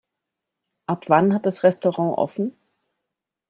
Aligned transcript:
Ab 0.87 1.09
wann 1.09 1.31
hat 1.31 1.45
das 1.45 1.61
Restaurant 1.61 2.17
offen? 2.17 2.55